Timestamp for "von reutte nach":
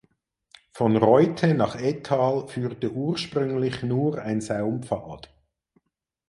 0.71-1.75